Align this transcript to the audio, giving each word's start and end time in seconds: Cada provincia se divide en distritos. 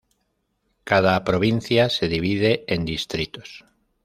Cada 0.83 1.23
provincia 1.23 1.87
se 1.89 2.07
divide 2.07 2.63
en 2.67 2.85
distritos. 2.85 3.65